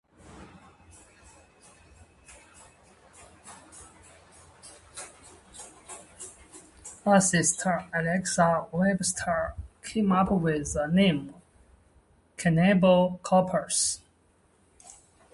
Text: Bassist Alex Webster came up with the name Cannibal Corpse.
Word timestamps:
Bassist 7.05 7.87
Alex 7.93 8.39
Webster 8.71 9.53
came 9.83 10.11
up 10.11 10.31
with 10.31 10.73
the 10.73 10.87
name 10.87 11.35
Cannibal 12.35 13.19
Corpse. 13.21 13.99